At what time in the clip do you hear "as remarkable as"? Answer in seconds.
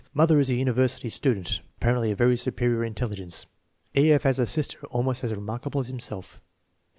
5.23-5.89